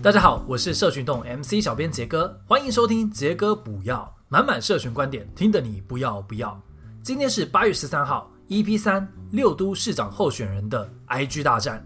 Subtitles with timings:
[0.00, 6.58] 大家好，我是社群动 MC 小编杰哥，欢迎收听杰哥补药，满满社群观点，听得你不要不要。
[7.02, 11.84] 今天是八月十三号，EP 三六都市长候选人的 IG 大战。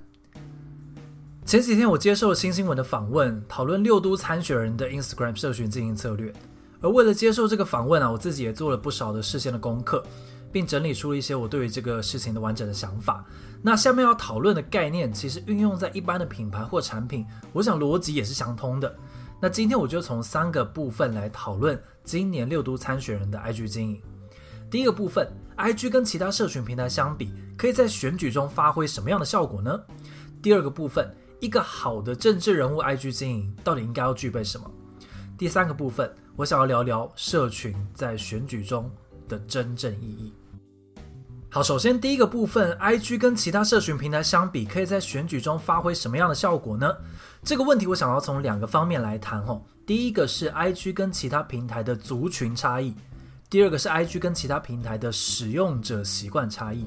[1.47, 6.31] 前几天我接受了新新闻的访问，讨论六都参选人的 Instagram 社群经营策略。
[6.83, 10.05] 而为了接受这个访问啊，我自己也做了不少的事先的功课，
[10.53, 13.25] 并整理出了一些我对于这个事情的完整的想法。
[13.63, 18.95] 那下面要讨论的概念，其实运用在一般的品牌或产品，我想逻辑也是相通的。
[19.41, 24.01] 那今天我就从三个部分来讨论今年六都参选人的 IG 经营。
[24.71, 29.81] 第一个部分，IG 跟其他社群平台相比，可以在选举中发挥什么样的效果呢？
[30.41, 31.09] 第二个部分，
[31.41, 34.71] 一个好的政治人物 IG 经营到底应该要具备什么？
[35.37, 38.91] 第三个部分，我想要聊聊社群在选举中
[39.29, 40.33] 的真正意义。
[41.55, 46.91] 好，首先第一个部分，IG 跟其他社群平台相比，可以在选举中发挥什么样的效果呢？
[47.45, 49.61] 这个问题我想要从两个方面来谈哦。
[49.85, 52.95] 第一个是 IG 跟其他平台的族群差异，
[53.51, 56.87] 第二个是 IG 跟其他平台的使用者习惯差异。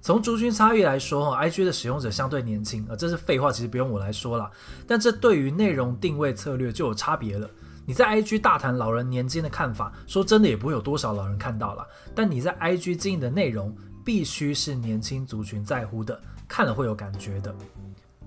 [0.00, 4.50] 从族群差异来说，IG 的使用者相对年轻啊，这是废话，其实不用我来说了。
[4.86, 7.46] 但这对于内容定位策略就有差别了。
[7.84, 11.86] 你在 IG 大谈老人年金的看法，说真的也不会有多少老人看到了。
[12.14, 17.54] 但你在 IG 经营的内容，必须是年轻族群在乎的，看了会有感觉的。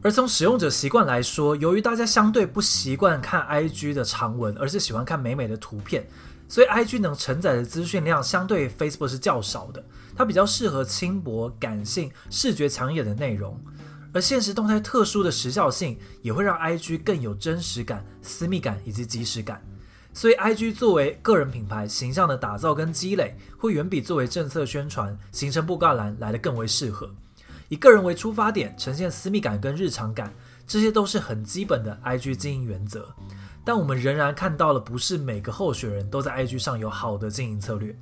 [0.02, 6.06] 而从使用者习惯来说，由于大家相对不习惯看 IG 的长文，而是喜欢看美美的图片，
[6.50, 9.84] 所以 IG 能承载的资讯量相对 Facebook 是较少的。
[10.16, 13.58] 它比较适合轻薄、感性、视觉抢眼的内容。
[14.14, 19.60] 而现实动态特殊的时效性，也会让 IG 更有真实感、私密感以及即时感。
[20.14, 27.10] 所以，IG 作为个人品牌形象的打造跟积累，会远比作为政策宣传、行程布告栏来得更为适合。
[27.70, 30.32] 以个人为出发点，呈现私密感跟日常感，
[30.68, 33.08] 这些都是很基本的 IG 经营原则。
[33.66, 37.98] 但我们仍然看到了，不是每个候选人都在 IG 上有好的经营策略。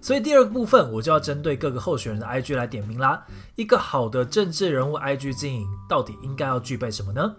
[0.00, 3.24] 所以，第二个部分我就要针对各个候选人的 IG 来点名啦。
[3.54, 7.36] 一个好的政治人物 IG 经营，到底应该要具备什么呢？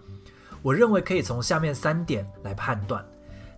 [0.62, 3.04] 我认为可以从下面三点来判断。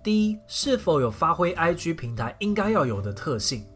[0.06, 3.66] 第一，是否有发挥 IG 平台应该要有的特性，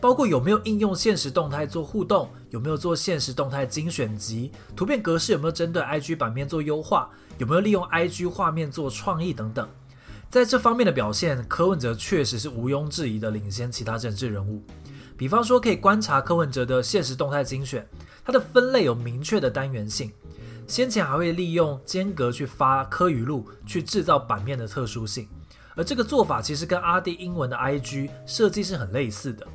[0.00, 9.68] 包括有没有应用现实动态做互动，有没有做现实动态精选集，图片格式有没有针对 IG 版面做优化，有没有利用 IG 画面做创意等等。
[10.30, 14.62] 在这方面的表现，柯文哲确实是毋庸置疑的领先其他政治人物。
[15.16, 17.84] 比方说，可以观察柯文哲的现实动态精选，
[18.24, 20.12] 它的分类有明确的单元性，
[20.68, 25.28] 先前还会利用间隔去发柯语录，去制造版面的特殊性。
[25.76, 29.46] 而这个做法其实跟阿弟英文的 IG 设计是很类似的。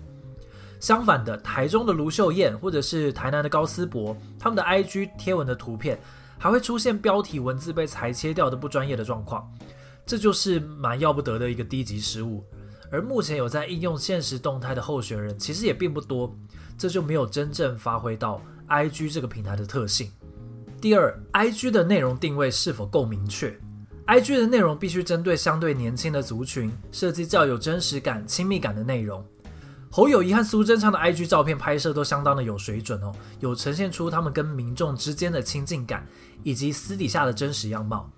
[0.79, 5.99] 相反的，台中的卢秀燕或者是台南的高思博，他们的 IG 贴文的图片
[6.37, 9.51] 还会出现标题文字被裁切掉的不专业的状况，
[10.05, 12.43] 这就是蛮要不得的一个低级失误。
[12.91, 16.35] 而目前有在应用现实动态的候选人其实也并不多，
[16.77, 20.11] 这就没有真正发挥到 IG 这个平台的特性。
[20.81, 23.55] 第二，IG 的内容定位是否够明确
[24.07, 29.25] ？IG 的内容必须针对相对年轻的族群，设计较有真实感、亲密感的内容。
[29.89, 36.05] 侯友谊和苏贞昌的 IG 照片拍摄都相当的有水准哦，有呈现出他们跟民众之间的亲近感，
[36.43, 38.09] 以及私底下的真实样貌。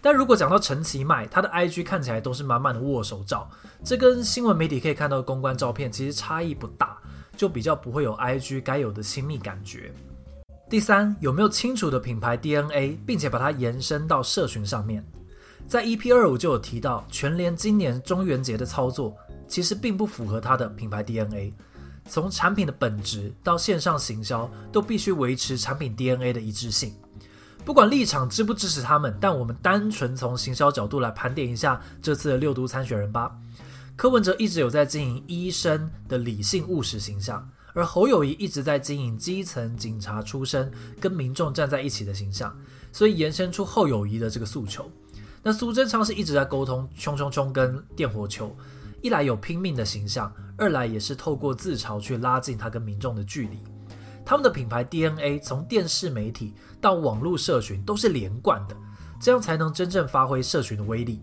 [0.00, 3.50] 但如果讲到陈其迈，他的 IG 看起来都是满满的握手照，
[3.82, 6.96] 这跟新闻媒体可以看到的公关照片其实差异不大，
[7.36, 9.92] 就比较不会有 IG 该有的亲密感觉。
[10.70, 15.04] 第三，有没有清楚的品牌 DNA，并且把它延伸到社群上面？
[15.68, 19.14] 在 EP 二五就有提到，全联今年中元节的操作
[19.46, 21.52] 其实并不符合它的品牌 DNA。
[22.08, 26.94] 从产品的本质到线上行销，都必须维持产品 DNA 的一致性。
[27.66, 33.36] 不管立场支不支持他们，但我们单纯从行销角度来盘点一下这次的六都参选人吧。
[33.94, 42.56] 柯文哲一直有在经营医生的理性务实形象，而侯友谊一直在经营基层警察出身、跟民众站在一起的形象，
[42.90, 44.90] 所以延伸出侯友谊的这个诉求。
[45.42, 48.54] 那苏贞昌是一直在沟通，冲冲冲跟电火球，
[49.02, 53.58] 一来有拼命的形象，二来也是透过自嘲去拉近他跟民众的距离。
[54.24, 58.76] 他们的品牌 DNA 从电视媒体到网络社群都是连贯的，
[59.18, 61.22] 这样才能真正发挥社群的威力。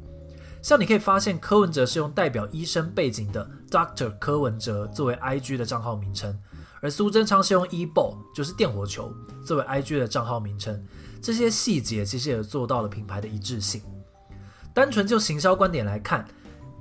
[0.62, 6.36] 像你可以发现，柯文哲是用代表医生背景的 Doctor 柯文哲作为 IG 的账号名称，
[6.82, 9.14] 而苏贞昌是用 E-ball 就是电火球
[9.46, 10.84] 作为 IG 的账号名称。
[11.22, 13.84] 这些细节其实也做到了品牌的一致性。
[14.76, 16.28] 单纯就行销观点来看，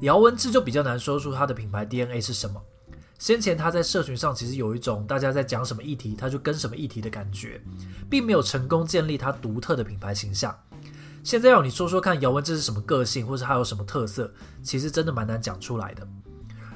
[0.00, 2.60] 姚文智就比较难说出他的品牌 DNA 是什么。
[3.20, 7.62] 先前他在社群上其实有一种大家在讲什么议题，他就跟什么议题的感觉，
[8.10, 10.52] 并没有成功建立他独特的品牌形象。
[11.22, 14.28] 现在要你说说看，姚文智是什么个性，或是他有什么特色，
[14.60, 16.04] 其实真的蛮难讲出来的。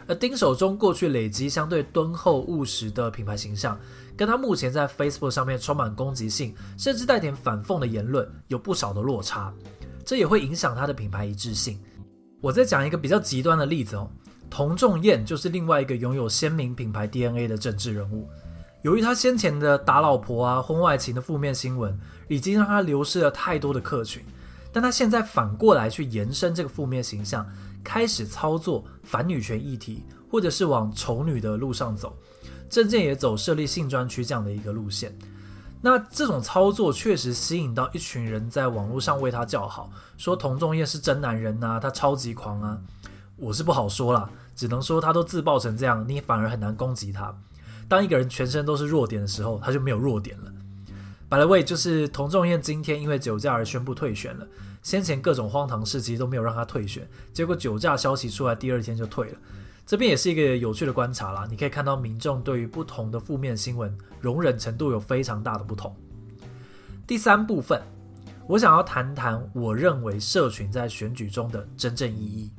[0.06, 3.79] 而丁守中过去累积相对敦厚务实的品牌形象，
[4.17, 9.53] 跟他目前在 Facebook 上面充满攻击性，甚至带点反讽的言论，有不少的落差，
[10.08, 11.78] 这也会影响他的品牌一致性。
[12.40, 14.10] 我再讲一个比较极端的例子哦，
[14.49, 18.26] 童仲彦就是另外一个拥有鲜明品牌 DNA 的政治人物。
[18.81, 21.94] 由于他先前的打老婆啊、婚外情的负面新闻，
[22.26, 24.25] 已经让他流失了太多的客群，
[24.72, 27.46] 但他现在反过来去延伸这个负面形象。
[27.84, 32.16] 开始操作反女权议题，或者是往丑女的路上走，
[32.70, 35.14] 政见也走设立性专区这样的一个路线。
[35.80, 42.78] 那这种操作确实吸引到一群人在网络上为他叫好，说童仲彦是真男人啊，他超级狂啊。
[43.36, 47.32] 我是不好说啦，只能说他都自爆成这样，你反而很难攻击他。
[47.86, 50.52] 当一个人全身都是弱点的时候，他就没有弱点了。
[51.28, 54.46] By the way，就是童仲彦今天因为酒驾而宣布退选了。
[54.82, 59.38] 先前各种荒唐事其实都没有让他退选，结果酒驾消息出来，第二天就退了。
[59.86, 65.94] 这边也是一个有趣的观察啦，你可以看到民众对于不同的负面新闻容忍程度有非常大的不同。
[67.06, 67.81] 第三部分，
[68.47, 72.53] 我想要谈谈我认为社群在选举中的真正意义。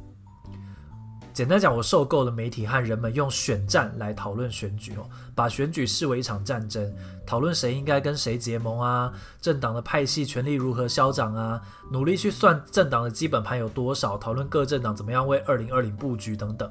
[1.31, 6.93] 简单讲，我受够了媒体和人们用选战来讨论选举哦，把选举视为一场战争，
[7.25, 16.69] 讨论谁应该跟谁结盟啊，政党的派系权力如何消长啊，努力去算政党的基本盘有多少，讨论各政党怎么样为二零二零布局等等。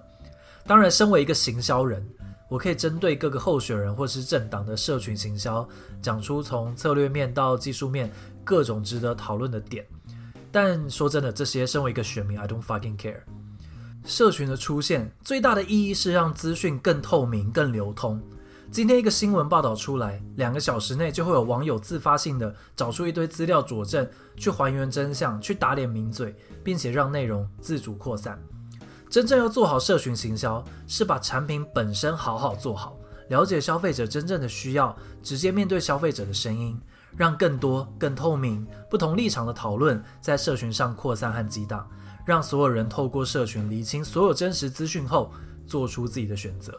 [0.66, 2.06] 当然，身为一个行销人，
[2.48, 5.68] 我可以针对各个候选人或是政党的社群行销，
[6.00, 8.10] 讲出从策略面到技术面
[8.42, 9.86] 各种值得讨论的点。
[10.50, 13.20] 但说真的，这些身为一个选民，I don't fucking care。
[14.04, 18.18] 社群的出现最大的意义是让资讯更透明、更流通。
[18.70, 26.34] 今天一个新闻报道出来，两个小时内就会有网友自发性的找出一堆资料佐证，去还原真相，去打脸名嘴，
[26.64, 28.38] 并且让内容自主扩散。
[29.10, 32.96] 真正要做好社群行销，是把产品本身好好做好，
[33.28, 36.78] 了解消费者真正的需要，直接面对消费者的声音，
[37.16, 41.88] 让更多、更透明、不同立场的讨论在社群上扩散和激荡。
[42.26, 45.32] 让所有人透过社群厘清所有真实资讯后，
[45.66, 46.78] 做出自己的选择。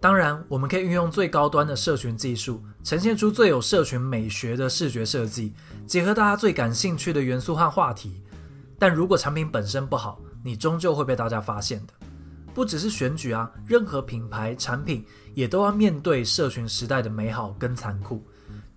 [0.00, 5.52] 当然，我们可以运用最高端的社群技术，呈现出最有社群美学的视觉设计，
[5.86, 8.22] 结合大家最感兴趣的元素和话题。
[8.78, 11.92] 但如果产品本身不好，你终究会被大家发现的。
[12.54, 15.04] 不只是选举啊，任何品牌产品
[15.34, 18.24] 也都要面对社群时代的美好跟残酷，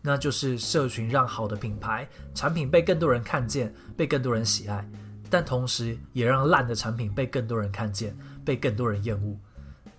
[0.02, 4.84] 那就是社群让好的品牌产品被更多人看见，被更多人喜爱。
[5.30, 9.38] 但同时也让烂的产品被更多人看见，被更多人厌恶，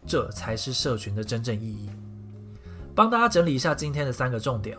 [0.05, 1.89] 这才是社群的真正意义。
[2.97, 4.77] 帮大家整理一下今天的三个重点。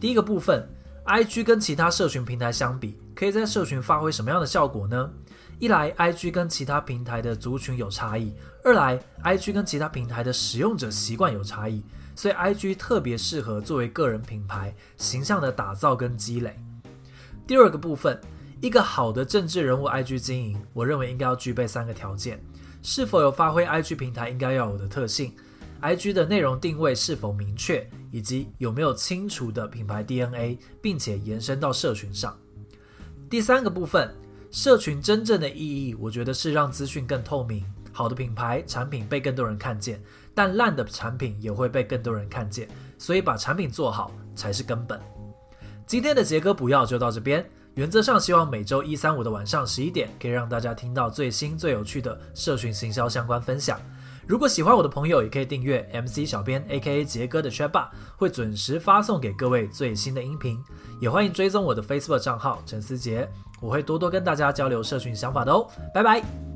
[0.00, 0.66] 第一个部分
[1.04, 5.10] ，IG 跟其他社群平台相比，可以在社群发挥什么样的效果呢？
[5.58, 8.32] 一来，IG 跟其他平台的族群有差异；
[8.62, 11.82] 二来，IG 跟其他平台的使用者习惯有差异，
[12.14, 16.58] 所以 IG 特别适合作为个人品牌形象的打造跟积累。
[17.46, 18.20] 第二个部分。
[18.62, 22.42] 一个好的政治人物 IG 经营，我认为应该要具备三个条件：
[22.82, 25.30] 是否有发挥 IG 平台应该要有的特性
[25.82, 32.34] ；IG 的内容定位是否明确，以及有没有清楚的品牌 DNA，并且延伸到社群上。
[33.28, 34.10] 第三个部分，
[34.56, 40.02] 社群真正的意义，我觉得是让资讯更透明，好的品牌产品被更多人看见，
[40.34, 44.98] 但烂的产品也会被更多人看见，所以把产品做好才是根本。
[45.86, 47.46] 今天的杰哥不要就到这边。
[47.74, 53.78] 原则上，希望每周一、三、五的晚上十一点，可以让大家听到最新、最有趣的社群行销相关分享。
[54.26, 60.58] 如果喜欢我的朋友，也可以订阅 MC 小编 A.K.A 杰哥的 Chat 吧会准时发送给各位最新的音频。
[61.00, 63.28] 也欢迎追踪我的 Facebook 账号陈思杰，
[63.60, 65.68] 我会多多跟大家交流社群想法的哦。
[65.94, 66.55] 拜拜。